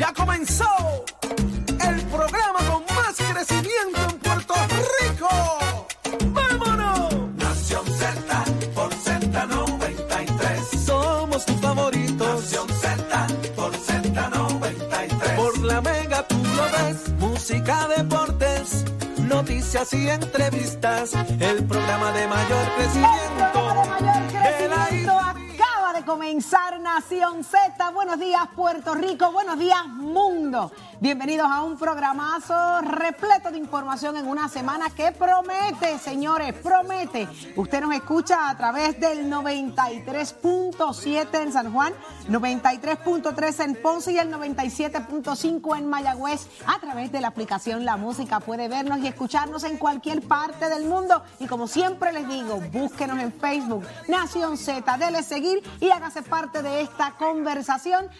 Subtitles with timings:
[0.00, 0.64] Ya comenzó
[1.20, 4.54] el programa con más crecimiento en Puerto
[4.98, 5.28] Rico.
[6.28, 7.14] ¡Vámonos!
[7.36, 8.44] Nación Z
[8.74, 10.86] por Z93.
[10.86, 12.44] Somos tus favoritos.
[12.44, 15.36] Nación Z por Z93.
[15.36, 17.12] Por la mega tú lo ves.
[17.18, 18.86] Música, deportes,
[19.18, 21.12] noticias y entrevistas.
[21.40, 23.20] El programa de mayor crecimiento.
[24.00, 24.59] de la isla.
[26.10, 27.90] Comenzar Nación Z.
[27.92, 29.30] Buenos días, Puerto Rico.
[29.30, 29.78] Buenos días,
[30.10, 30.72] mundo.
[31.00, 37.28] Bienvenidos a un programazo repleto de información en una semana que promete, señores, promete.
[37.56, 41.92] Usted nos escucha a través del 93.7 en San Juan,
[42.28, 46.48] 93.3 en Ponce y el 97.5 en Mayagüez.
[46.66, 50.84] A través de la aplicación La Música puede vernos y escucharnos en cualquier parte del
[50.84, 51.22] mundo.
[51.38, 56.62] Y como siempre les digo, búsquenos en Facebook, Nación Z, dele seguir y hágase parte
[56.62, 58.10] de esta conversación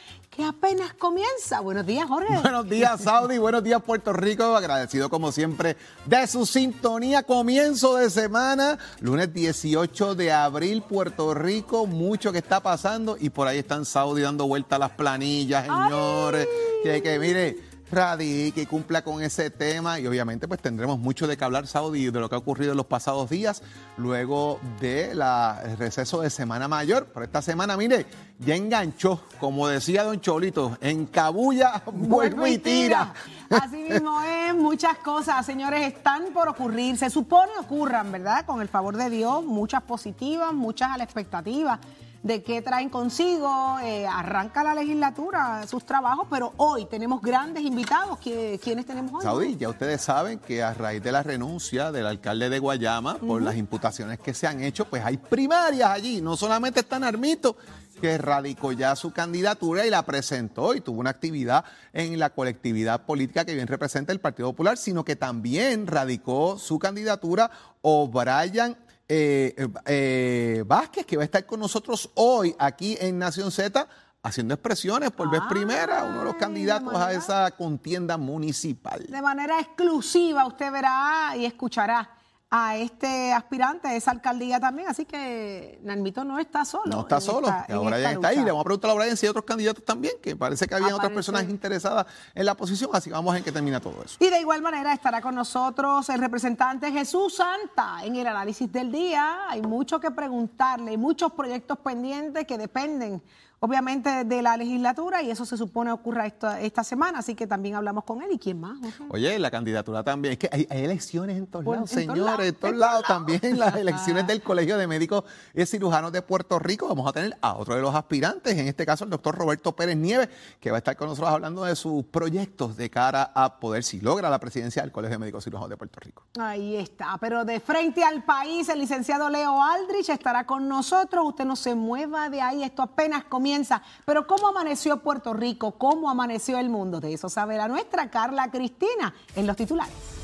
[0.41, 1.61] que apenas comienza.
[1.61, 2.35] Buenos días, Jorge.
[2.41, 3.37] Buenos días, Saudi.
[3.37, 4.57] Buenos días, Puerto Rico.
[4.57, 7.25] Agradecido, como siempre, de su sintonía.
[7.25, 11.87] Comienzo de semana, lunes 18 de abril, Puerto Rico.
[11.87, 13.19] Mucho que está pasando.
[13.21, 16.49] Y por ahí están Saudi dando vuelta a las planillas, señores.
[16.83, 21.37] Que, que mire radique y cumpla con ese tema y obviamente pues tendremos mucho de
[21.37, 23.63] qué hablar Saudi de lo que ha ocurrido en los pasados días
[23.97, 27.09] luego de la el receso de Semana Mayor.
[27.13, 28.07] Pero esta semana, mire,
[28.39, 33.13] ya enganchó, como decía Don Cholito, en Cabulla, vuelvo y tira.
[33.51, 36.97] Así mismo es, muchas cosas, señores, están por ocurrir.
[36.97, 38.47] Se supone ocurran, ¿verdad?
[38.47, 41.79] Con el favor de Dios, muchas positivas, muchas a la expectativa
[42.23, 43.79] de qué traen consigo.
[43.83, 48.19] Eh, arranca la legislatura, sus trabajos, pero hoy tenemos grandes invitados.
[48.21, 49.23] ¿Qui- ¿Quiénes tenemos hoy?
[49.23, 53.41] Saudi, ya ustedes saben que a raíz de la renuncia del alcalde de Guayama por
[53.43, 56.21] las imputaciones que se han hecho, pues hay primarias allí.
[56.21, 57.57] No solamente está Narmito,
[58.01, 63.03] que radicó ya su candidatura y la presentó y tuvo una actividad en la colectividad
[63.05, 67.51] política que bien representa el Partido Popular, sino que también radicó su candidatura
[67.83, 68.77] O'Brien
[69.13, 73.89] eh, eh, eh, Vázquez, que va a estar con nosotros hoy aquí en Nación Z.
[74.23, 77.19] Haciendo expresiones por vez primera, uno de los candidatos a manera.
[77.19, 79.05] esa contienda municipal.
[79.09, 82.09] De manera exclusiva usted verá y escuchará
[82.53, 86.85] a este aspirante a esa alcaldía también, así que Narmito no está solo.
[86.87, 88.39] No está solo, esta- que ahora ya está ahí.
[88.39, 90.97] Le vamos a preguntar a Brian si hay otros candidatos también, que parece que había
[90.97, 94.17] otras personas interesadas en la posición, así vamos a ver qué termina todo eso.
[94.19, 98.91] Y de igual manera estará con nosotros el representante Jesús Santa en el análisis del
[98.91, 99.49] día.
[99.49, 103.23] Hay mucho que preguntarle, hay muchos proyectos pendientes que dependen
[103.63, 107.75] obviamente de la legislatura y eso se supone ocurra esta, esta semana, así que también
[107.75, 108.31] hablamos con él.
[108.33, 108.79] ¿Y quién más?
[109.11, 112.55] Oye, la candidatura también, es que hay, hay elecciones en todos lados, en señores, en
[112.55, 115.25] todos lados también las elecciones del Colegio de Médicos
[115.55, 116.89] y Cirujanos de Puerto Rico.
[116.89, 119.97] Vamos a tener a otro de los aspirantes, en este caso el doctor Roberto Pérez
[119.97, 120.29] Nieves,
[120.61, 124.01] que va a estar con nosotros hablando de sus proyectos de cara a poder, si
[124.01, 126.25] logra la presidencia del Colegio de Médicos Cirujanos de Puerto Rico.
[126.39, 131.25] Ahí está, pero de frente al país, el licenciado Leo Aldrich estará con nosotros.
[131.27, 133.83] Usted no se mueva de ahí, esto apenas comienza.
[134.05, 135.73] Pero ¿cómo amaneció Puerto Rico?
[135.73, 137.01] ¿Cómo amaneció el mundo?
[137.01, 140.20] De eso sabe la nuestra Carla Cristina en los titulares.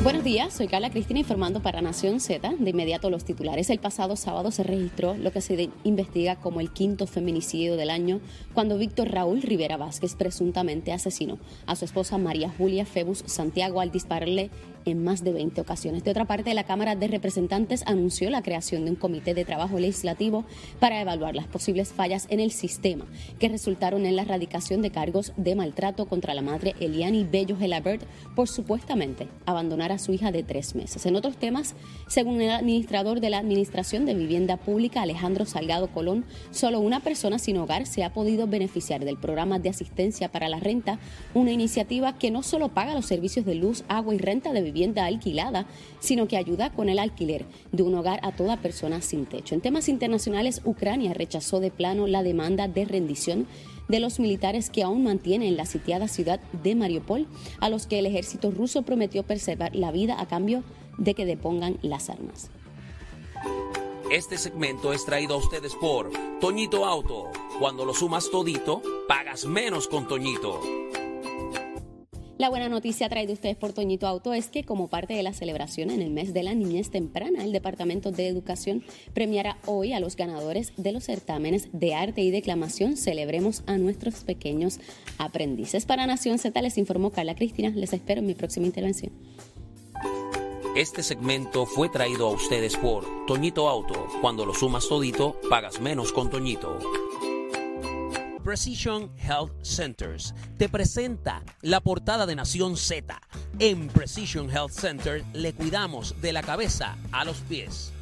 [0.00, 2.54] Buenos días, soy Carla Cristina informando para Nación Z.
[2.60, 3.68] De inmediato los titulares.
[3.68, 8.20] El pasado sábado se registró lo que se investiga como el quinto feminicidio del año,
[8.54, 13.90] cuando Víctor Raúl Rivera Vázquez presuntamente asesinó a su esposa María Julia Febus Santiago al
[13.90, 14.50] dispararle
[14.84, 16.04] en más de 20 ocasiones.
[16.04, 19.78] De otra parte, la Cámara de Representantes anunció la creación de un comité de trabajo
[19.80, 20.44] legislativo
[20.78, 23.04] para evaluar las posibles fallas en el sistema
[23.38, 28.02] que resultaron en la erradicación de cargos de maltrato contra la madre Eliani Bello Gelabert
[28.34, 31.06] por supuestamente abandonar a su hija de tres meses.
[31.06, 31.74] En otros temas,
[32.06, 37.38] según el administrador de la Administración de Vivienda Pública, Alejandro Salgado Colón, solo una persona
[37.38, 40.98] sin hogar se ha podido beneficiar del programa de asistencia para la renta,
[41.34, 45.06] una iniciativa que no solo paga los servicios de luz, agua y renta de vivienda
[45.06, 45.66] alquilada,
[46.00, 49.54] sino que ayuda con el alquiler de un hogar a toda persona sin techo.
[49.54, 53.46] En temas internacionales, Ucrania rechazó de plano la demanda de rendición
[53.88, 57.26] de los militares que aún mantienen la sitiada ciudad de Mariupol,
[57.60, 60.62] a los que el ejército ruso prometió preservar la vida a cambio
[60.98, 62.50] de que depongan las armas.
[64.10, 67.30] Este segmento es traído a ustedes por Toñito Auto.
[67.58, 70.60] Cuando lo sumas todito, pagas menos con Toñito.
[72.38, 75.90] La buena noticia traída ustedes por Toñito Auto es que como parte de la celebración
[75.90, 80.14] en el mes de la niñez temprana, el Departamento de Educación premiará hoy a los
[80.14, 82.96] ganadores de los certámenes de arte y declamación.
[82.96, 84.78] Celebremos a nuestros pequeños
[85.18, 85.84] aprendices.
[85.84, 87.70] Para Nación Z les informó Carla Cristina.
[87.70, 89.10] Les espero en mi próxima intervención.
[90.76, 94.06] Este segmento fue traído a ustedes por Toñito Auto.
[94.20, 96.78] Cuando lo sumas todito, pagas menos con Toñito.
[98.48, 103.20] Precision Health Centers te presenta la portada de Nación Z.
[103.58, 107.92] En Precision Health Center le cuidamos de la cabeza a los pies.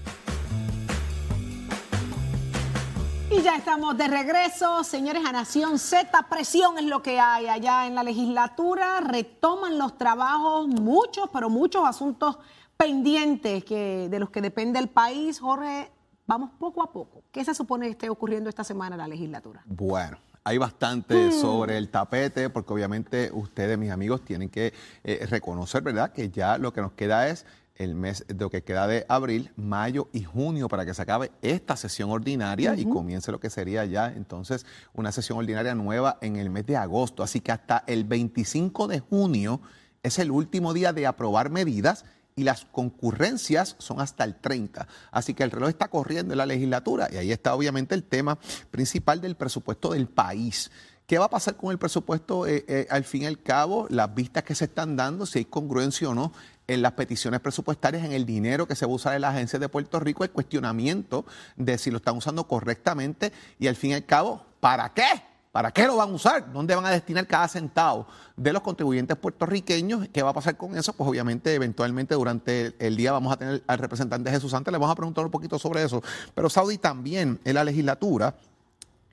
[3.28, 6.28] Y ya estamos de regreso, señores, a Nación Z.
[6.30, 9.00] Presión es lo que hay allá en la legislatura.
[9.00, 12.38] Retoman los trabajos, muchos, pero muchos asuntos
[12.76, 15.40] pendientes que, de los que depende el país.
[15.40, 15.90] Jorge,
[16.24, 17.24] vamos poco a poco.
[17.32, 19.62] ¿Qué se supone que esté ocurriendo esta semana en la legislatura?
[19.66, 24.72] Bueno, hay bastante sobre el tapete, porque obviamente ustedes, mis amigos, tienen que
[25.02, 28.62] eh, reconocer, ¿verdad?, que ya lo que nos queda es el mes de lo que
[28.62, 33.32] queda de abril, mayo y junio para que se acabe esta sesión ordinaria y comience
[33.32, 34.64] lo que sería ya entonces
[34.94, 37.24] una sesión ordinaria nueva en el mes de agosto.
[37.24, 39.60] Así que hasta el 25 de junio
[40.04, 42.04] es el último día de aprobar medidas
[42.38, 44.86] y las concurrencias son hasta el 30.
[45.10, 48.38] Así que el reloj está corriendo en la legislatura y ahí está obviamente el tema
[48.70, 50.70] principal del presupuesto del país.
[51.06, 53.86] ¿Qué va a pasar con el presupuesto eh, eh, al fin y al cabo?
[53.88, 56.32] Las vistas que se están dando, si hay congruencia o no
[56.66, 59.58] en las peticiones presupuestarias, en el dinero que se va a usar en la agencia
[59.58, 61.24] de Puerto Rico, el cuestionamiento
[61.56, 65.35] de si lo están usando correctamente y al fin y al cabo, ¿para qué?
[65.56, 66.52] ¿Para qué lo van a usar?
[66.52, 68.06] ¿Dónde van a destinar cada centavo
[68.36, 70.06] de los contribuyentes puertorriqueños?
[70.12, 70.92] ¿Qué va a pasar con eso?
[70.92, 74.92] Pues obviamente, eventualmente durante el día vamos a tener al representante Jesús Santos, le vamos
[74.92, 76.02] a preguntar un poquito sobre eso.
[76.34, 78.34] Pero Saudi también en la legislatura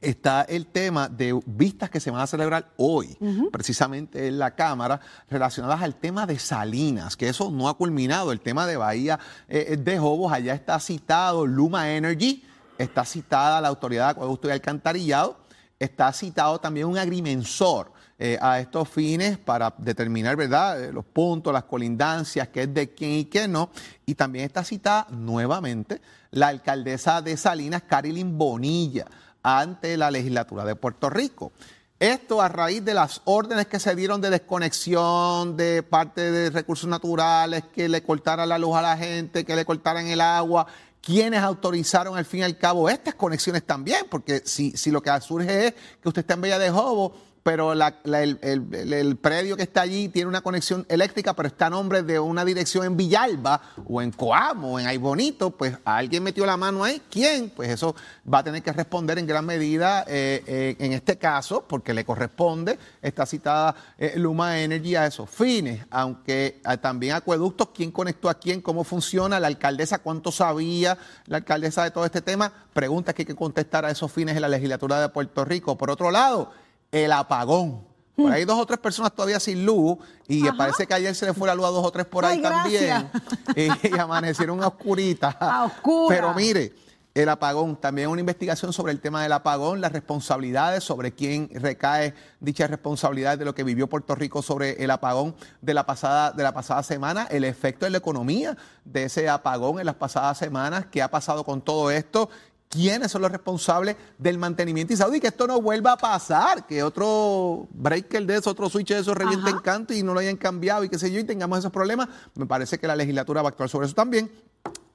[0.02, 3.18] está el tema de vistas que se van a celebrar hoy,
[3.50, 5.00] precisamente en la Cámara,
[5.30, 9.18] relacionadas al tema de Salinas, que eso no ha culminado, el tema de Bahía
[9.48, 12.44] eh, eh, de Jobos, allá está citado Luma Energy,
[12.78, 15.38] está citada la Autoridad de Acueducto y Alcantarillado,
[15.84, 21.64] está citado también un agrimensor eh, a estos fines para determinar, ¿verdad?, los puntos, las
[21.64, 23.70] colindancias, qué es de quién y qué no,
[24.06, 26.00] y también está citada nuevamente
[26.32, 29.06] la alcaldesa de Salinas, Carilyn Bonilla,
[29.44, 31.52] ante la legislatura de Puerto Rico.
[32.00, 36.90] Esto a raíz de las órdenes que se dieron de desconexión de parte de recursos
[36.90, 40.68] naturales, que le cortaran la luz a la gente, que le cortaran el agua,
[41.04, 45.12] quienes autorizaron al fin y al cabo estas conexiones también, porque si, si lo que
[45.20, 47.14] surge es que usted está en Bella de Jobo
[47.44, 52.18] pero el, predio que está allí tiene una conexión eléctrica, pero está a nombre de
[52.18, 56.86] una dirección en Villalba o en Coamo o en Aybonito, pues alguien metió la mano
[56.86, 57.02] ahí.
[57.12, 57.50] ¿Quién?
[57.50, 57.96] Pues eso
[58.32, 62.06] va a tener que responder en gran medida eh, eh, en este caso, porque le
[62.06, 68.36] corresponde, está citada eh, Luma Energy a esos fines, aunque también acueductos, quién conectó a
[68.36, 70.98] quién, cómo funciona, la alcaldesa cuánto sabía,
[71.28, 74.42] la alcaldesa de todo este tema, preguntas que hay que contestar a esos fines en
[74.42, 75.78] la legislatura de Puerto Rico.
[75.78, 76.52] Por otro lado,
[76.94, 77.82] el apagón.
[78.16, 79.98] Por ahí dos o tres personas todavía sin luz
[80.28, 82.42] y parece que ayer se le fue la luz a dos o tres por ahí
[82.42, 83.10] también.
[83.56, 85.36] Y, amanecieron oscuritas.
[86.08, 86.74] Pero mire,
[87.16, 92.14] el apagón, también una investigación sobre el tema del apagón, las responsabilidades, sobre quién recae
[92.40, 96.44] dicha responsabilidad de lo que vivió Puerto Rico sobre el apagón de la pasada, de
[96.44, 98.56] la pasada semana, el efecto en la economía
[98.86, 102.30] de ese apagón en las pasadas semanas, qué ha pasado con todo esto
[102.74, 106.82] quiénes son los responsables del mantenimiento y Saudi, que esto no vuelva a pasar, que
[106.82, 110.38] otro breaker de eso, otro switch de eso reviente en canto y no lo hayan
[110.38, 112.10] cambiado y qué sé yo, y tengamos esos problemas.
[112.34, 114.32] Me parece que la legislatura va a actuar sobre eso también.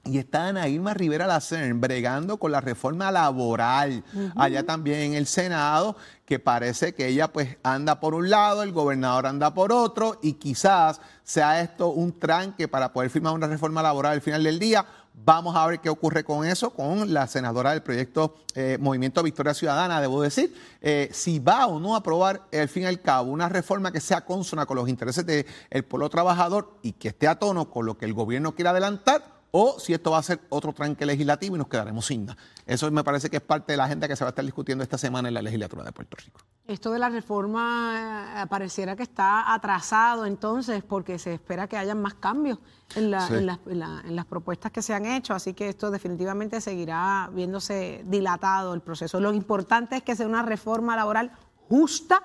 [0.05, 4.03] Y está Ana Irma Rivera Lacern bregando con la reforma laboral
[4.35, 5.95] allá también en el Senado,
[6.25, 10.33] que parece que ella pues anda por un lado, el gobernador anda por otro y
[10.33, 14.85] quizás sea esto un tranque para poder firmar una reforma laboral al final del día
[15.25, 19.53] Vamos a ver qué ocurre con eso, con la senadora del proyecto eh, Movimiento Victoria
[19.53, 23.29] Ciudadana, debo decir, eh, si va o no a aprobar, al fin y al cabo,
[23.29, 27.37] una reforma que sea consona con los intereses del pueblo trabajador y que esté a
[27.37, 30.73] tono con lo que el gobierno quiere adelantar o si esto va a ser otro
[30.73, 32.37] tranque legislativo y nos quedaremos sin nada.
[32.65, 34.83] Eso me parece que es parte de la agenda que se va a estar discutiendo
[34.83, 36.41] esta semana en la legislatura de Puerto Rico.
[36.67, 41.95] Esto de la reforma eh, pareciera que está atrasado entonces porque se espera que haya
[41.95, 42.59] más cambios
[42.95, 48.81] en, las propuestas que se han hecho, así que esto definitivamente seguirá viéndose dilatado el
[48.81, 49.19] proceso.
[49.19, 51.31] Lo importante es que sea una reforma laboral
[51.67, 52.21] justa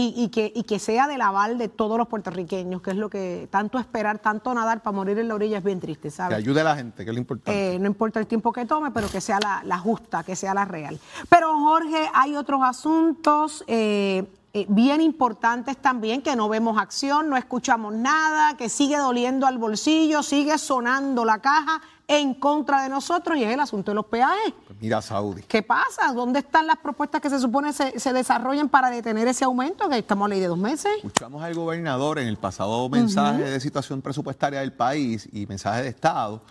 [0.00, 3.48] y, que, y que sea del aval de todos los puertorriqueños, que es lo que
[3.50, 6.36] tanto esperar, tanto nadar para morir en la orilla es bien triste, ¿sabes?
[6.36, 7.74] Que ayude a la gente, que es lo importante.
[7.74, 10.64] Eh, no importa el tiempo que tome, pero que sea la, justa, que sea la
[10.64, 10.98] real.
[11.28, 13.64] Pero Jorge, hay otros asuntos.
[13.66, 14.24] Eh,
[14.54, 19.58] eh, bien importantes también, que no vemos acción, no escuchamos nada, que sigue doliendo al
[19.58, 24.06] bolsillo, sigue sonando la caja, en contra de nosotros y es el asunto de los
[24.06, 24.54] peajes.
[24.66, 25.42] Pues mira, Saudi.
[25.42, 26.12] ¿Qué pasa?
[26.14, 29.88] ¿Dónde están las propuestas que se supone se, se desarrollen para detener ese aumento?
[29.88, 30.90] Que estamos a ley de dos meses.
[30.96, 35.88] Escuchamos al gobernador en el pasado mensaje de situación presupuestaria del país y mensaje de
[35.88, 36.42] Estado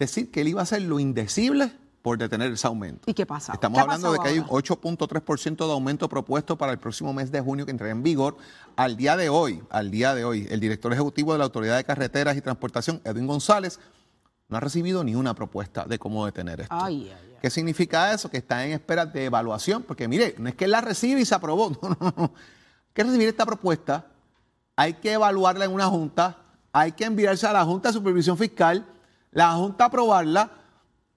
[0.00, 3.02] decir que él iba a hacer lo indecible por detener ese aumento.
[3.10, 3.52] ¿Y qué pasa?
[3.52, 6.78] Estamos ¿Qué ha hablando de que hay un pasado 8.3% de aumento propuesto para el
[6.78, 8.38] próximo mes de junio que entrará en vigor.
[8.76, 11.84] Al día de hoy, al día de hoy, el director ejecutivo de la Autoridad de
[11.84, 13.78] Carreteras y Transportación, Edwin González,
[14.50, 16.74] no ha recibido ni una propuesta de cómo detener esto.
[16.74, 17.36] Ay, ay, ay.
[17.40, 18.30] ¿Qué significa eso?
[18.30, 21.34] Que está en espera de evaluación, porque mire, no es que la recibe y se
[21.34, 22.22] aprobó, no, no, no.
[22.24, 24.06] Hay que recibir esta propuesta,
[24.76, 26.36] hay que evaluarla en una junta,
[26.72, 28.84] hay que enviarse a la Junta de Supervisión Fiscal,
[29.30, 30.50] la Junta aprobarla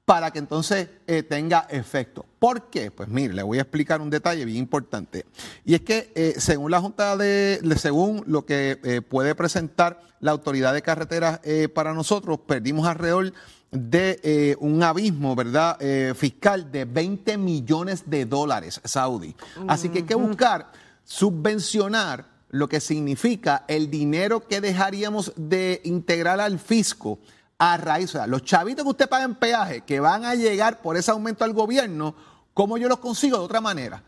[0.06, 2.26] para que entonces eh, tenga efecto.
[2.40, 2.92] ¿Por qué?
[2.92, 5.26] Pues mire, le voy a explicar un detalle bien importante.
[5.64, 10.02] Y es que eh, según la Junta de, de- según lo que eh, puede presentar
[10.20, 11.40] la Autoridad de Carreteras
[11.74, 13.34] para nosotros, perdimos alrededor
[13.72, 15.78] de un abismo, ¿verdad?
[16.16, 19.36] Fiscal de 20 millones de dólares saudí.
[19.68, 20.72] Así que hay que buscar
[21.04, 27.20] subvencionar lo que significa el dinero que dejaríamos de integrar al fisco
[27.66, 30.82] a raíz, o sea, los chavitos que usted paga en peaje que van a llegar
[30.82, 32.14] por ese aumento al gobierno,
[32.54, 34.04] ¿cómo yo los consigo de otra manera?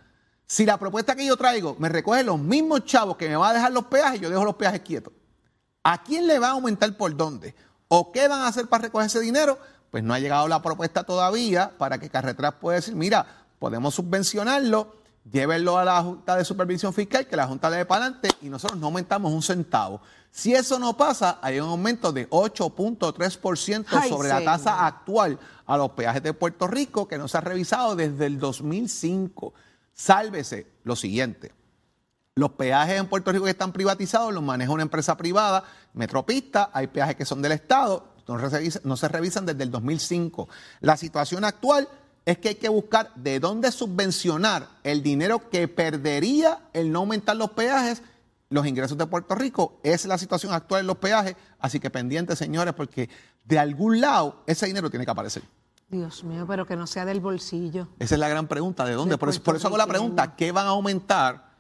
[0.46, 3.54] Si la propuesta que yo traigo me recoge los mismos chavos que me van a
[3.54, 5.14] dejar los peajes, yo dejo los peajes quietos.
[5.84, 7.56] ¿A quién le va a aumentar por dónde?
[7.88, 9.58] ¿O qué van a hacer para recoger ese dinero?
[9.90, 13.26] Pues no ha llegado la propuesta todavía para que Carreteras pueda decir, mira,
[13.58, 14.98] podemos subvencionarlo,
[15.32, 18.50] llévenlo a la Junta de Supervisión Fiscal, que la Junta le dé para adelante y
[18.50, 20.02] nosotros no aumentamos un centavo.
[20.32, 25.78] Si eso no pasa, hay un aumento de 8.3% Ay, sobre la tasa actual a
[25.78, 29.54] los peajes de Puerto Rico, que no se ha revisado desde el 2005.
[29.94, 31.54] Sálvese lo siguiente.
[32.36, 35.64] Los peajes en Puerto Rico que están privatizados los maneja una empresa privada,
[35.94, 39.72] Metropista, hay peajes que son del Estado, no se, revisa- no se revisan desde el
[39.72, 40.50] 2005.
[40.82, 41.88] La situación actual
[42.26, 47.36] es que hay que buscar de dónde subvencionar el dinero que perdería el no aumentar
[47.36, 48.02] los peajes,
[48.50, 49.80] los ingresos de Puerto Rico.
[49.84, 53.10] Esa es la situación actual en los peajes, así que pendientes, señores, porque
[53.44, 55.44] de algún lado ese dinero tiene que aparecer.
[55.88, 57.90] Dios mío, pero que no sea del bolsillo.
[58.00, 59.14] Esa es la gran pregunta, ¿de dónde?
[59.14, 61.52] De Por eso, por eso hago la pregunta, ¿qué van a aumentar?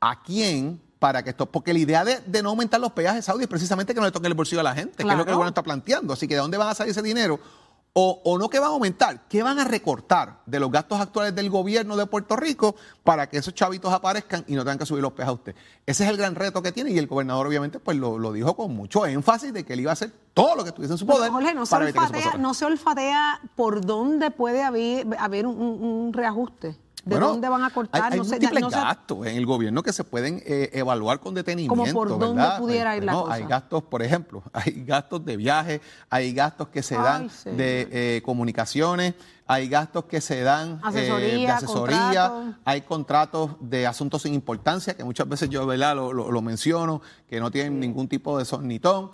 [0.00, 0.80] ¿A quién?
[0.98, 3.92] Para que esto, porque la idea de, de no aumentar los peajes Saudi es precisamente
[3.92, 5.50] que no le toque el bolsillo a la gente, que es lo que el gobierno
[5.50, 6.14] está planteando.
[6.14, 7.38] Así que ¿de dónde van a salir ese dinero?
[7.96, 11.32] O, o no que van a aumentar, ¿qué van a recortar de los gastos actuales
[11.32, 12.74] del gobierno de Puerto Rico
[13.04, 15.54] para que esos chavitos aparezcan y no tengan que subir los peajes a usted?
[15.86, 18.56] Ese es el gran reto que tiene y el gobernador obviamente pues lo, lo dijo
[18.56, 21.06] con mucho énfasis de que él iba a hacer todo lo que estuviese en su
[21.06, 25.06] Pero, poder Jorge, no se, para que olfatea, no se olfatea por dónde puede haber,
[25.20, 26.76] haber un, un- un reajuste.
[27.04, 28.02] ¿De Bueno, dónde van a cortar?
[28.02, 31.20] Hay, hay no sé, múltiples no gastos en el gobierno que se pueden eh, evaluar
[31.20, 31.74] con detenimiento.
[31.76, 32.58] Como por dónde ¿verdad?
[32.58, 33.34] pudiera ir la cosa.
[33.34, 37.58] Hay gastos, por ejemplo, hay gastos de viaje, hay gastos que se Ay, dan señor.
[37.58, 39.14] de eh, comunicaciones,
[39.46, 44.94] hay gastos que se dan eh, Asesoría, de asesoría, hay contratos de asuntos sin importancia,
[44.96, 45.94] que muchas veces yo ¿verdad?
[45.96, 49.10] Lo, lo- lo menciono, que no tienen ningún tipo de son ni ton.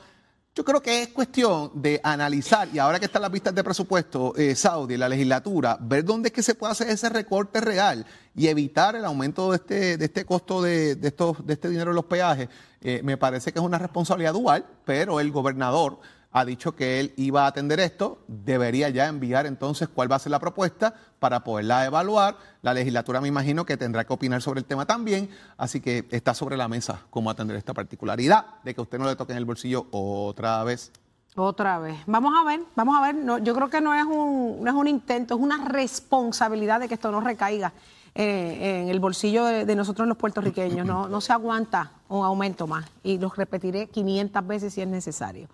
[0.52, 4.34] Yo creo que es cuestión de analizar, y ahora que están las vistas de presupuesto,
[4.36, 8.04] eh, Saudi, la legislatura, ver dónde es que se puede hacer ese recorte real
[8.34, 11.92] y evitar el aumento de este, de este costo de, de estos, de este dinero
[11.92, 12.48] en los peajes.
[12.80, 16.00] Eh, me parece que es una responsabilidad dual, pero el gobernador
[16.32, 20.20] ha dicho que él iba a atender esto, debería ya enviar entonces cuál va a
[20.20, 22.36] ser la propuesta para poderla evaluar.
[22.62, 26.34] La legislatura me imagino que tendrá que opinar sobre el tema también, así que está
[26.34, 29.44] sobre la mesa cómo atender esta particularidad de que usted no le toque en el
[29.44, 30.92] bolsillo otra vez.
[31.36, 31.96] Otra vez.
[32.06, 33.42] Vamos a ver, vamos a ver.
[33.42, 36.94] Yo creo que no es, un, no es un intento, es una responsabilidad de que
[36.94, 37.72] esto no recaiga
[38.14, 40.86] eh, en el bolsillo de, de nosotros los puertorriqueños.
[40.86, 42.86] No, no se aguanta un aumento más.
[43.04, 45.48] Y los repetiré 500 veces si es necesario.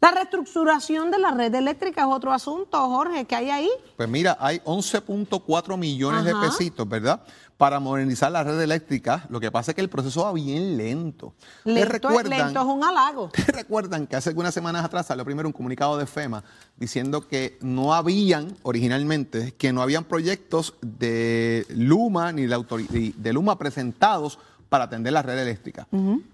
[0.00, 3.70] La reestructuración de la red eléctrica es otro asunto, Jorge, que hay ahí.
[3.98, 7.22] Pues mira, hay 11.4 millones de pesitos, ¿verdad?
[7.58, 9.26] Para modernizar la red eléctrica.
[9.28, 11.34] Lo que pasa es que el proceso va bien lento.
[11.66, 13.24] ¿Ustedes Lento, es- lento es un halago.
[13.36, 16.42] ¿Ustedes recuerdan que hace algunas semanas atrás salió primero un comunicado de FEMA
[16.78, 24.38] diciendo que no habían, originalmente, que no habían proyectos de Luma ni de Luma presentados
[24.70, 25.86] para atender la red eléctrica.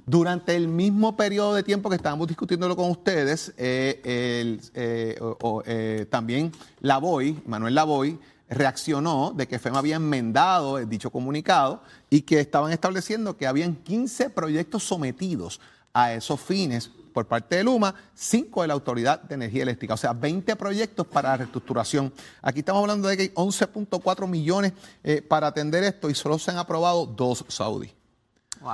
[0.07, 5.63] Durante el mismo periodo de tiempo que estábamos discutiéndolo con ustedes, eh, el, eh, o-
[5.67, 12.39] eh, también Lavoy, Manuel Lavoy, reaccionó de que FEMA había enmendado dicho comunicado y que
[12.39, 15.59] estaban estableciendo que habían 15 proyectos sometidos
[15.93, 19.97] a esos fines por parte de Luma, 5 de la Autoridad de Energía Eléctrica, o
[19.97, 22.13] sea, 20 proyectos para la reestructuración.
[22.43, 26.51] Aquí estamos hablando de que hay 11.4 millones eh, para atender esto y solo se
[26.51, 27.43] han aprobado dos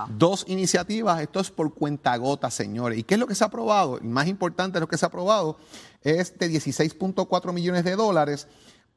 [0.08, 1.20] Dos iniciativas.
[1.20, 2.98] Esto es por cuenta gota, señores.
[2.98, 3.98] ¿Y qué es lo que se ha aprobado?
[4.02, 5.56] Y más importante, lo que se ha aprobado
[6.02, 8.48] es de 16.4 millones de dólares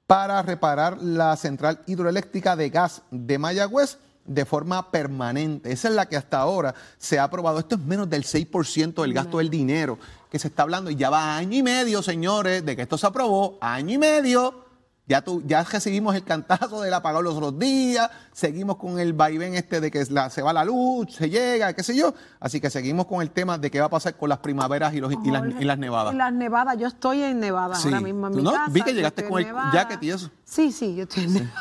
[0.07, 5.71] para reparar la central hidroeléctrica de gas de Mayagüez de forma permanente.
[5.71, 7.59] Esa es la que hasta ahora se ha aprobado.
[7.59, 9.99] Esto es menos del 6% del gasto del dinero
[10.31, 13.07] que se está hablando y ya va año y medio, señores, de que esto se
[13.07, 14.64] aprobó, año y medio
[15.07, 19.53] ya, tú, ya recibimos el cantazo del apagado los otros días, seguimos con el vaivén
[19.53, 22.13] este de que se va la luz, se llega, qué sé yo.
[22.39, 24.99] Así que seguimos con el tema de qué va a pasar con las primaveras y,
[24.99, 25.29] los, y,
[25.63, 26.13] las, nevadas.
[26.13, 28.65] Y las nevadas, yo estoy en Nevada ahora mismo en mi casa.
[28.69, 30.31] Vi que llegaste con el jacket y eso.
[30.43, 31.53] Sí, sí, yo estoy en Nevada.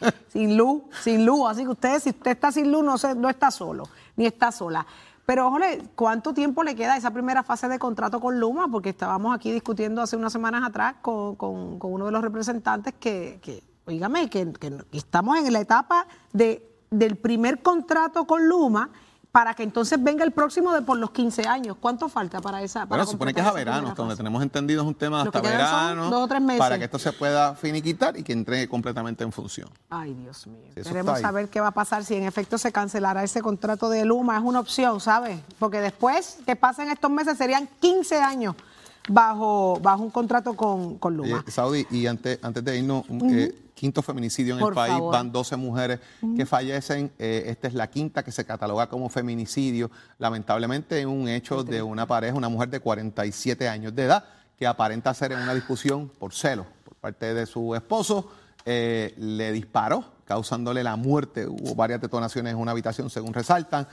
[0.32, 1.50] sin luz, sin luz.
[1.50, 4.50] Así que usted, si usted está sin luz, no, se, no está solo, ni está
[4.52, 4.86] sola.
[5.26, 8.68] Pero, oye, ¿cuánto tiempo le queda a esa primera fase de contrato con Luma?
[8.68, 11.36] Porque estábamos aquí discutiendo hace unas semanas atrás con,
[11.80, 14.52] uno de los representantes que, que oígame, que,
[14.92, 18.90] estamos en la etapa de, del primer contrato con Luma
[19.32, 21.76] para que entonces venga el próximo de por los 15 años.
[21.78, 22.86] ¿Cuánto falta para esa?
[22.86, 25.40] Para bueno, supone que es a verano, hasta donde tenemos entendido es un tema hasta
[25.40, 26.58] verano, dos o tres meses.
[26.58, 29.68] para que esto se pueda finiquitar y que entre completamente en función.
[29.88, 30.70] Ay, Dios mío.
[30.74, 34.36] Queremos saber qué va a pasar si en efecto se cancelará ese contrato de Luma.
[34.36, 35.40] Es una opción, ¿sabes?
[35.58, 38.56] Porque después que pasen estos meses serían 15 años
[39.08, 41.44] bajo, bajo un contrato con, con Luma.
[41.46, 45.56] Eh, Saudi, y antes, antes de irnos, eh, quinto feminicidio en el país, van 12
[45.56, 46.00] mujeres
[46.36, 51.28] que fallecen, eh, esta es la quinta que se cataloga como feminicidio, lamentablemente en un
[51.28, 54.24] hecho de una pareja, una mujer de 47 años de edad,
[54.58, 58.30] que aparenta ser en una discusión por celo por parte de su esposo,
[58.66, 63.88] le disparó, causándole la muerte, hubo varias detonaciones en una habitación, según resaltan,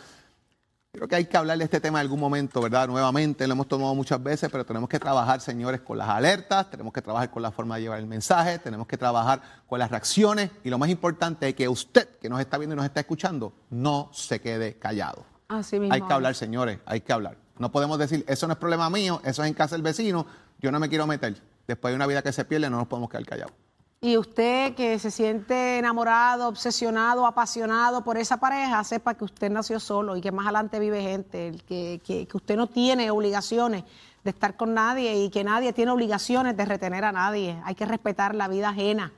[0.97, 2.87] Creo que hay que hablar de este tema en algún momento, ¿verdad?
[2.87, 6.91] Nuevamente, lo hemos tomado muchas veces, pero tenemos que trabajar, señores, con las alertas, tenemos
[6.91, 10.49] que trabajar con la forma de llevar el mensaje, tenemos que trabajar con las reacciones
[10.63, 13.53] y lo más importante es que usted, que nos está viendo y nos está escuchando,
[13.69, 15.23] no se quede callado.
[15.49, 15.93] Así mismo.
[15.93, 17.37] Hay que hablar, señores, hay que hablar.
[17.59, 20.25] No podemos decir, eso no es problema mío, eso es en casa del vecino,
[20.57, 21.39] yo no me quiero meter.
[21.67, 23.53] Después de una vida que se pierde, no nos podemos quedar callados.
[23.99, 29.79] Y usted que se siente enamorado, obsesionado, apasionado por esa pareja, sepa que usted nació
[29.79, 33.85] solo y que más adelante vive gente, que, que, usted no tiene obligaciones
[34.23, 37.59] de estar con nadie y que nadie tiene obligaciones de retener a nadie.
[37.65, 39.13] Hay que respetar la vida ajena.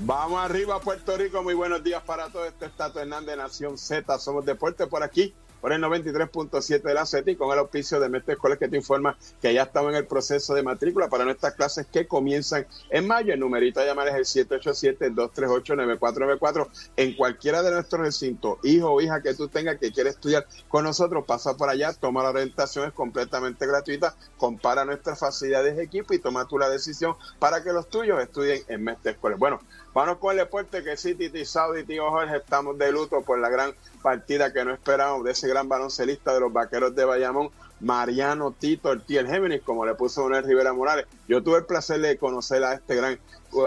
[0.00, 1.42] Vamos arriba, Puerto Rico.
[1.42, 2.48] Muy buenos días para todos.
[2.48, 4.18] Este es Tato Hernández, Nación Z.
[4.18, 8.34] Somos Deporte por aquí por el 93.7 de la CETI con el auspicio de Mestre
[8.34, 11.86] Escuelas que te informa que ya estamos en el proceso de matrícula para nuestras clases
[11.86, 13.34] que comienzan en mayo.
[13.34, 18.58] El numerito a llamar es el 787-238-9494 en cualquiera de nuestros recintos.
[18.62, 22.22] Hijo o hija que tú tengas que quiere estudiar con nosotros, pasa por allá, toma
[22.22, 27.16] la orientación, es completamente gratuita, compara nuestras facilidades de equipo y toma tú la decisión
[27.38, 29.38] para que los tuyos estudien en Mestre Escuelas.
[29.38, 29.60] Bueno,
[29.92, 33.40] Vamos con el deporte que sí, Titi Saudi y tío Jorge estamos de luto por
[33.40, 37.50] la gran partida que no esperábamos de ese gran baloncelista de los vaqueros de Bayamón,
[37.80, 41.06] Mariano Tito, el tío Géminis, como le puso Manuel Rivera Morales.
[41.26, 43.18] Yo tuve el placer de conocer a este gran,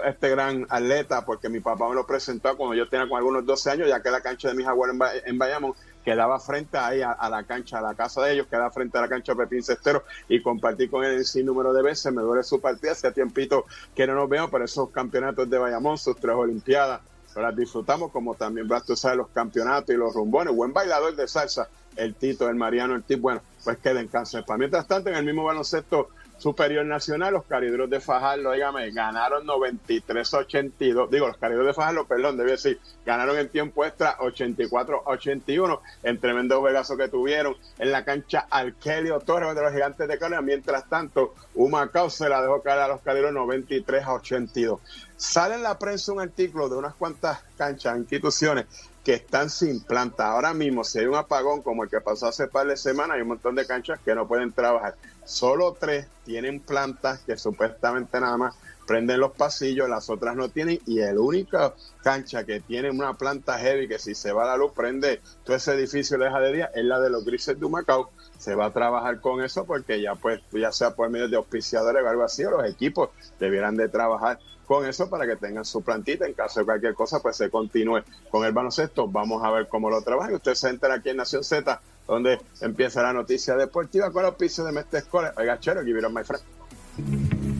[0.05, 3.71] este gran atleta porque mi papá me lo presentó cuando yo tenía con algunos 12
[3.71, 7.43] años, ya que la cancha de mis abuelos en Bayamón quedaba frente ahí a, la
[7.43, 10.87] cancha, a la casa de ellos, quedaba frente a la cancha Pepín Cestero y compartí
[10.87, 12.13] con él sin número de veces.
[12.13, 15.97] Me duele su partida, hace tiempito que no nos veo, pero esos campeonatos de Bayamón,
[15.97, 17.01] sus tres Olimpiadas,
[17.35, 20.55] las disfrutamos como también vas a usar los campeonatos y los rumbones.
[20.55, 23.21] Buen bailador de salsa, el Tito, el Mariano, el Tito.
[23.21, 24.43] Bueno, pues queden en cáncer.
[24.57, 31.09] Mientras tanto, en el mismo baloncesto Superior Nacional, los cariduros de Fajardo, dígame, ganaron 93-82.
[31.09, 36.59] Digo, los cariduros de Fajardo, perdón, debe decir, ganaron en tiempo extra 84-81 en tremendo
[36.59, 40.41] juegazo que tuvieron en la cancha Arkelio Torres de los Gigantes de Carolina.
[40.41, 44.79] Mientras tanto, Humacao se la dejó caer a los cariduros 93 82.
[45.15, 48.65] Sale en la prensa un artículo de unas cuantas canchas, instituciones
[49.03, 50.31] que están sin planta.
[50.31, 53.21] Ahora mismo, si hay un apagón como el que pasó hace par de semanas, hay
[53.21, 54.95] un montón de canchas que no pueden trabajar.
[55.25, 60.79] Solo tres tienen plantas que supuestamente nada más prenden los pasillos, las otras no tienen,
[60.85, 64.73] y el única cancha que tiene una planta heavy que si se va la luz
[64.73, 68.09] prende todo ese edificio deja de día es la de los grises de Humacao.
[68.43, 72.03] Se va a trabajar con eso porque ya pues, ya sea por medio de auspiciadores
[72.03, 76.25] o algo así, los equipos debieran de trabajar con eso para que tengan su plantita.
[76.25, 79.07] En caso de cualquier cosa, pues se continúe con el baloncesto.
[79.07, 80.33] Vamos a ver cómo lo trabajan.
[80.33, 84.65] Usted se entera aquí en Nación Z, donde empieza la noticia deportiva con el piso
[84.65, 85.33] de Mestre Escola.
[85.37, 86.43] Oiga, chero, give it my friend.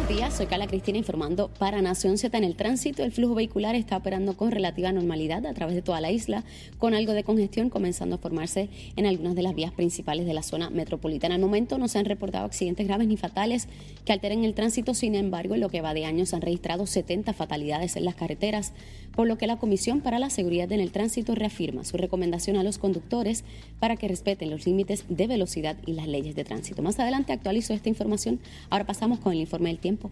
[0.01, 3.05] Buenos días, soy Carla Cristina informando para Nación Z en el tránsito.
[3.05, 6.43] El flujo vehicular está operando con relativa normalidad a través de toda la isla,
[6.79, 10.43] con algo de congestión comenzando a formarse en algunas de las vías principales de la
[10.43, 11.35] zona metropolitana.
[11.35, 13.69] Al momento no se han reportado accidentes graves ni fatales
[14.07, 16.87] que alteren el tránsito, sin embargo, en lo que va de años se han registrado
[16.87, 18.73] 70 fatalidades en las carreteras,
[19.15, 22.63] por lo que la Comisión para la Seguridad en el Tránsito reafirma su recomendación a
[22.63, 23.45] los conductores
[23.79, 26.83] para que respeten los límites de velocidad y las leyes de tránsito.
[26.83, 28.41] Más adelante actualizo esta información.
[28.71, 30.11] Ahora pasamos con el informe del tiempo.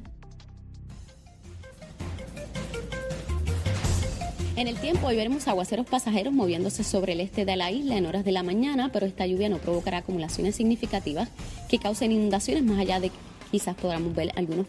[4.58, 8.06] En el tiempo hoy veremos aguaceros pasajeros moviéndose sobre el este de la isla en
[8.06, 11.28] horas de la mañana, pero esta lluvia no provocará acumulaciones significativas
[11.68, 13.12] que causen inundaciones más allá de
[13.50, 14.66] quizás podamos ver algunos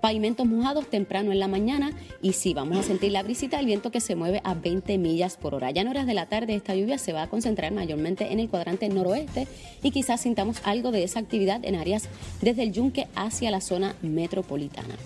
[0.00, 3.90] pavimentos mojados temprano en la mañana y sí, vamos a sentir la brisita del viento
[3.90, 5.70] que se mueve a 20 millas por hora.
[5.70, 8.48] Ya en horas de la tarde esta lluvia se va a concentrar mayormente en el
[8.48, 9.46] cuadrante noroeste
[9.82, 12.08] y quizás sintamos algo de esa actividad en áreas
[12.40, 14.96] desde el yunque hacia la zona metropolitana.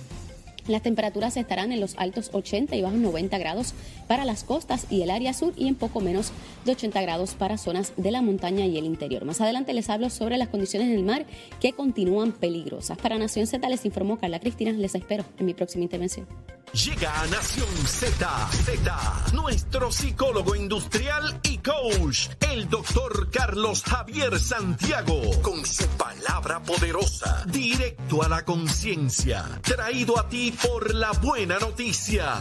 [0.67, 3.75] Las temperaturas estarán en los altos 80 y bajos 90 grados
[4.09, 6.33] para las costas y el área sur y en poco menos
[6.65, 9.25] de 80 grados para zonas de la montaña y el interior.
[9.25, 11.27] Más adelante les hablo sobre las condiciones en el mar
[11.61, 12.97] que continúan peligrosas.
[12.99, 14.73] Para Nación Z les informó Carla Cristina.
[14.73, 16.27] Les espero en mi próxima intervención.
[16.73, 25.21] Llega a Nación Z, Z, nuestro psicólogo industrial y coach, el doctor Carlos Javier Santiago,
[25.41, 25.87] con su
[26.25, 32.35] palabra poderosa, directo a la conciencia, traído a ti por la buena noticia.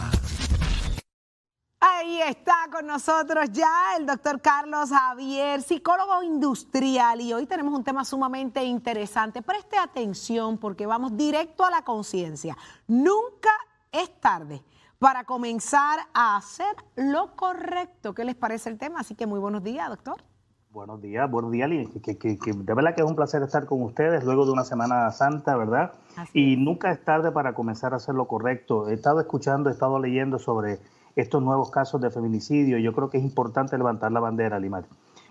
[1.80, 7.84] Ahí está con nosotros ya el doctor Carlos Javier, psicólogo industrial, y hoy tenemos un
[7.84, 9.42] tema sumamente interesante.
[9.42, 12.56] Preste atención porque vamos directo a la conciencia.
[12.86, 13.50] Nunca
[13.92, 14.62] es tarde
[14.98, 18.14] para comenzar a hacer lo correcto.
[18.14, 19.00] ¿Qué les parece el tema?
[19.00, 20.24] Así que muy buenos días, doctor.
[20.74, 21.70] Buenos días, buenos días,
[22.02, 24.64] que, que, que, de verdad que es un placer estar con ustedes luego de una
[24.64, 25.92] Semana Santa, ¿verdad?
[26.32, 28.88] y nunca es tarde para comenzar a hacer lo correcto.
[28.88, 30.80] He estado escuchando, he estado leyendo sobre
[31.14, 32.78] estos nuevos casos de feminicidio.
[32.78, 34.86] Yo creo que es importante levantar la bandera, Limar.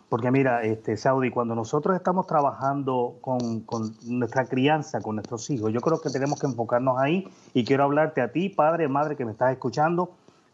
[0.08, 5.73] Porque mira, este, Saudi, cuando nosotros estamos trabajando con, con, nuestra crianza, con nuestros hijos,
[5.73, 9.25] yo creo que tenemos que enfocarnos ahí y quiero hablarte a ti, padre, madre, que
[9.25, 10.12] me estás escuchando.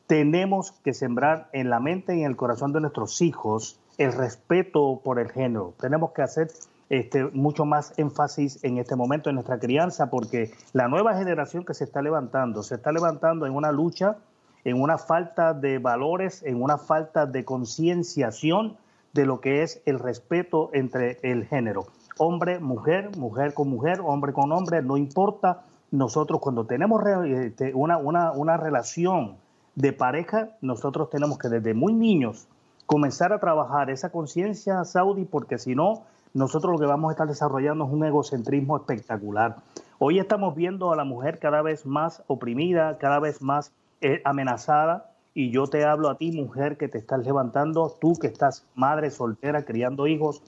[0.08, 5.01] Tenemos que sembrar en la mente y en el corazón de nuestros hijos el respeto
[5.03, 5.73] por el género.
[5.79, 6.47] Tenemos que hacer
[6.89, 11.73] este, mucho más énfasis en este momento en nuestra crianza porque la nueva generación que
[11.73, 14.17] se está levantando, se está levantando en una lucha,
[14.63, 18.77] en una falta de valores, en una falta de concienciación
[19.13, 21.88] de lo que es el respeto entre el género.
[22.17, 25.63] Hombre, mujer, mujer con mujer, hombre con hombre, no importa.
[25.91, 29.35] Nosotros cuando tenemos este, una, una, una relación
[29.75, 32.47] de pareja, nosotros tenemos que desde muy niños
[32.89, 37.28] comenzar a trabajar esa conciencia saudí, porque si no, nosotros lo que vamos a estar
[37.28, 39.58] desarrollando es un egocentrismo espectacular.
[39.99, 43.71] Hoy estamos viendo a la mujer cada vez más oprimida, cada vez más
[44.02, 48.25] eh, amenazada, y yo te hablo a ti, mujer, que te estás levantando, tú que
[48.25, 50.41] estás madre soltera, criando hijos,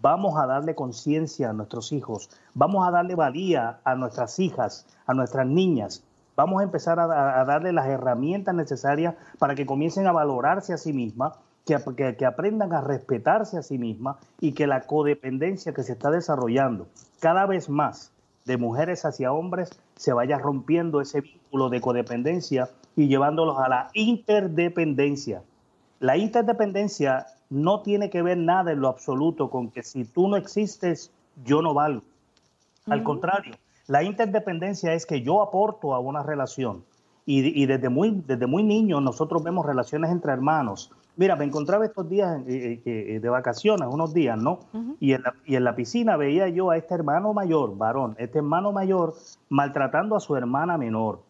[0.00, 5.14] vamos a darle conciencia a nuestros hijos, vamos a darle valía a nuestras hijas, a
[5.14, 6.04] nuestras niñas,
[6.36, 10.78] vamos a empezar a, a darle las herramientas necesarias para que comiencen a valorarse a
[10.78, 11.32] sí mismas,
[11.68, 15.92] que, que, que, aprendan a respetarse a sí mismas y que la codependencia que se
[15.92, 16.88] está desarrollando
[17.20, 18.12] cada vez más
[18.44, 23.90] de mujeres hacia hombres se vaya rompiendo ese vínculo de codependencia y llevándolos a la
[23.92, 25.42] interdependencia.
[26.00, 30.36] La interdependencia no tiene que ver nada en lo absoluto con que si tú no
[30.36, 31.12] existes,
[31.44, 32.02] yo no valgo.
[32.86, 33.54] Al contrario,
[33.86, 36.84] la interdependencia es que yo aporto a una relación.
[37.30, 40.90] Y, desde, muy, desde muy niño nosotros vemos relaciones entre hermanos.
[41.18, 44.60] Mira, me encontraba estos días eh, eh, eh, de vacaciones, unos días, ¿no?
[45.00, 48.38] y, en la, y en la piscina veía yo a este hermano mayor, varón, este
[48.38, 49.14] hermano mayor
[49.48, 51.22] maltratando a su hermana menor.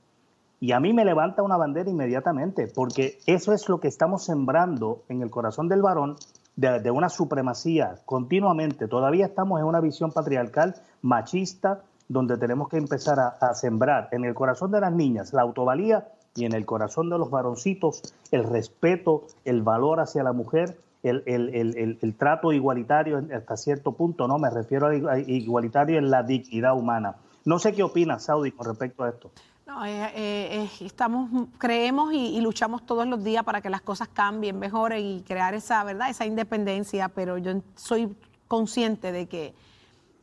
[0.61, 5.05] Y a mí me levanta una bandera inmediatamente, porque eso es lo que estamos sembrando
[5.09, 6.17] en el corazón del varón
[6.55, 8.89] de, una supremacía continuamente.
[8.89, 14.35] Todavía estamos en una visión patriarcal, machista, donde tenemos que empezar a, sembrar en el
[14.35, 19.25] corazón de las niñas la autovalía y en el corazón de los varoncitos el respeto,
[19.45, 24.39] el valor hacia la mujer, el, el, trato igualitario hasta cierto punto, ¿no?
[24.39, 27.17] Me refiero a igualitario en la dignidad humana.
[27.45, 29.31] No sé qué opinas, Saudi, con respecto a esto.
[29.67, 34.09] No, eh, eh, estamos, creemos y, y, luchamos todos los días para que las cosas
[34.09, 36.09] cambien, mejoren y crear esa, ¿verdad?
[36.09, 38.17] Esa independencia, pero yo soy
[38.49, 39.55] consciente de que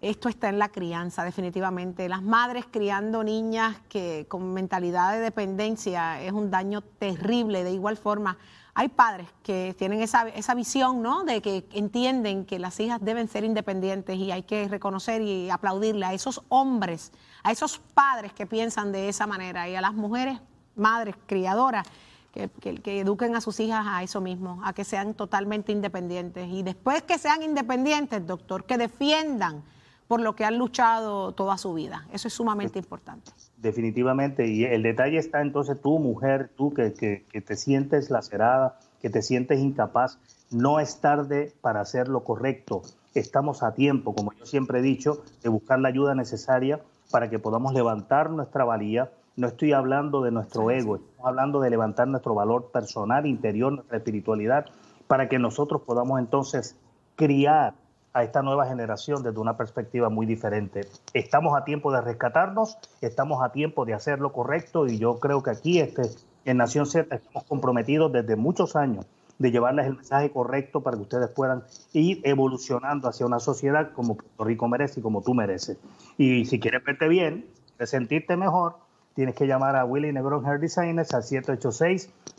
[0.09, 2.07] esto está en la crianza, definitivamente.
[2.07, 7.63] Las madres criando niñas que con mentalidad de dependencia es un daño terrible.
[7.63, 8.37] De igual forma,
[8.75, 11.23] hay padres que tienen esa, esa visión, ¿no?
[11.23, 16.05] De que entienden que las hijas deben ser independientes y hay que reconocer y aplaudirle
[16.05, 20.39] a esos hombres, a esos padres que piensan de esa manera y a las mujeres,
[20.75, 21.87] madres, criadoras.
[22.31, 26.49] Que, que, eduquen a sus hijas a eso mismo, a que sean totalmente independientes.
[26.49, 29.63] Y después que sean independientes, doctor, que defiendan
[30.07, 32.07] por lo que han luchado toda su vida.
[32.11, 33.31] Eso es sumamente importante.
[33.57, 39.09] Definitivamente, y el detalle está entonces tú, mujer, tú que, que, te sientes lacerada, que
[39.09, 40.19] te sientes incapaz,
[40.51, 42.83] no es tarde para hacer lo correcto.
[43.15, 47.39] Estamos a tiempo, como yo siempre he dicho, de buscar la ayuda necesaria para que
[47.39, 49.11] podamos levantar nuestra valía.
[49.35, 53.97] No estoy hablando de nuestro ego, estoy hablando de levantar nuestro valor personal, interior, nuestra
[53.97, 54.65] espiritualidad,
[55.07, 56.77] para que nosotros podamos entonces
[57.15, 57.73] criar
[58.15, 60.87] a esta nueva generación desde una perspectiva muy diferente.
[61.13, 65.43] Estamos a tiempo de rescatarnos, estamos a tiempo de hacer lo correcto y yo creo
[65.43, 66.03] que aquí este,
[66.45, 69.05] en Nación Z estamos comprometidos desde muchos años
[69.37, 74.15] de llevarles el mensaje correcto para que ustedes puedan ir evolucionando hacia una sociedad como
[74.15, 75.77] Puerto Rico merece y como tú mereces.
[76.17, 77.45] Y si quieres verte bien,
[77.83, 78.77] sentirte mejor,
[79.13, 81.23] tienes que llamar a Willy Negron Hair Designers al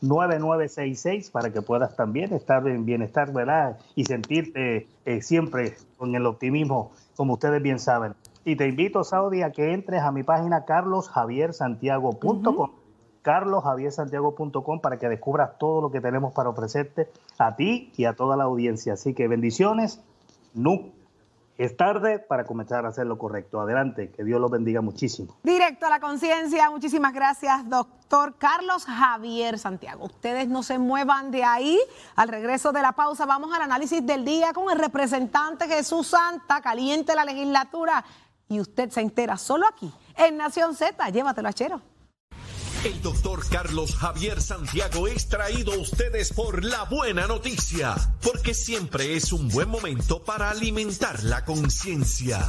[0.02, 3.78] 786-9966 para que puedas también estar en bienestar, ¿verdad?
[3.94, 8.14] Y sentirte eh, siempre con el optimismo, como ustedes bien saben.
[8.44, 12.70] Y te invito, Saudi, a que entres a mi página carlosjaviersantiago.com.
[13.22, 18.36] carlosjaviersantiago.com para que descubras todo lo que tenemos para ofrecerte a ti y a toda
[18.36, 18.92] la audiencia.
[18.92, 20.00] Así que bendiciones.
[20.54, 20.92] Nunca
[21.58, 23.60] es tarde para comenzar a hacer lo correcto.
[23.60, 25.36] Adelante, que Dios los bendiga muchísimo.
[25.42, 30.04] Directo a la conciencia, muchísimas gracias, doctor Carlos Javier Santiago.
[30.04, 31.78] Ustedes no se muevan de ahí.
[32.14, 36.60] Al regreso de la pausa, vamos al análisis del día con el representante Jesús Santa,
[36.60, 38.04] caliente la legislatura.
[38.48, 41.08] Y usted se entera solo aquí, en Nación Z.
[41.10, 41.95] Llévatelo a Chero.
[42.84, 49.16] El doctor Carlos Javier Santiago es traído a ustedes por la buena noticia, porque siempre
[49.16, 52.48] es un buen momento para alimentar la conciencia.